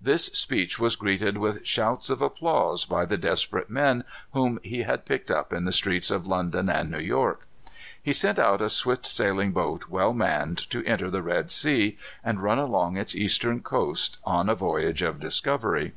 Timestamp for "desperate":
3.16-3.68